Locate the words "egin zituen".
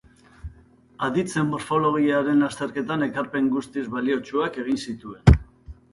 4.65-5.41